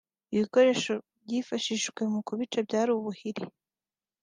“Ibikoresho 0.33 0.93
byifashishijwe 1.23 2.01
mu 2.11 2.19
kubica 2.27 2.57
byari 2.67 2.91
ubuhiri 2.97 3.43